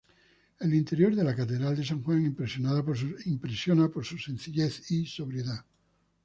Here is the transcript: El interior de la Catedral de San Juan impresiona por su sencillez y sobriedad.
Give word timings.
El 0.67 0.71
interior 0.77 1.13
de 1.15 1.23
la 1.27 1.35
Catedral 1.35 1.75
de 1.77 1.85
San 1.85 2.01
Juan 2.01 2.25
impresiona 2.25 3.87
por 3.91 4.03
su 4.05 4.17
sencillez 4.17 4.89
y 4.89 5.05
sobriedad. 5.05 5.63